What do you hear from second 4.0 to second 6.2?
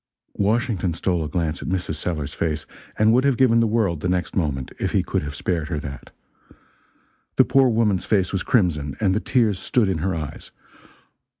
next moment, if he could have spared her that.